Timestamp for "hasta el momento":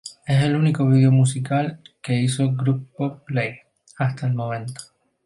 3.99-4.73